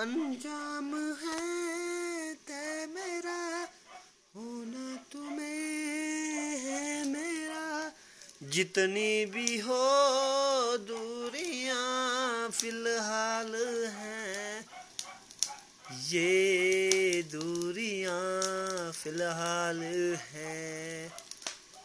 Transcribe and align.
अंजाम 0.00 0.94
है, 0.96 2.34
ते 2.34 2.86
मेरा 2.86 3.68
होना 4.36 4.96
तुम्हें 5.12 6.58
है 6.58 7.08
मेरा। 7.08 7.92
जितनी 8.42 9.26
भी 9.26 9.60
हो, 9.60 9.78
दूरियाँ 10.76 12.48
फ़िलहाल 12.50 13.84
हैं। 13.86 14.66
ये 16.08 17.22
दूरियाँ 17.22 18.92
फ़िलहाल 18.92 19.80
हैं। 20.14 21.12